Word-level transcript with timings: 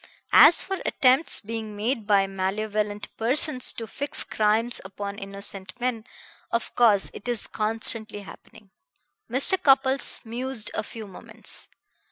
As 0.33 0.63
for 0.63 0.77
attempts 0.83 1.41
being 1.41 1.75
made 1.75 2.07
by 2.07 2.25
malevolent 2.25 3.15
persons 3.17 3.71
to 3.73 3.85
fix 3.85 4.23
crimes 4.23 4.81
upon 4.83 5.19
innocent 5.19 5.79
men, 5.79 6.05
of 6.49 6.73
course 6.73 7.11
it 7.13 7.27
is 7.27 7.45
constantly 7.45 8.21
happening." 8.21 8.71
Mr. 9.29 9.61
Cupples 9.61 10.19
mused 10.25 10.71
a 10.73 10.81
few 10.81 11.05
moments. 11.05 11.67